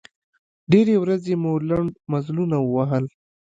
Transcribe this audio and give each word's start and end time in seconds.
ډېرې 0.71 0.95
ورځې 1.03 1.33
مو 1.41 1.51
لنډ 1.69 1.91
مزلونه 2.11 2.57
ووهل. 2.61 3.05